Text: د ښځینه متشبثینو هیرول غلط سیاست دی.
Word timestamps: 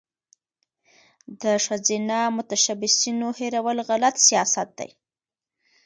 د 1.41 1.43
ښځینه 1.65 2.17
متشبثینو 2.37 3.27
هیرول 3.39 3.77
غلط 3.89 4.15
سیاست 4.27 4.69
دی. 4.79 4.89